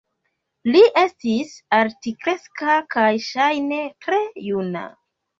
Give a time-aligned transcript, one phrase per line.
[0.75, 3.77] Li estis altkreska kaj ŝajne
[4.07, 4.83] tre juna.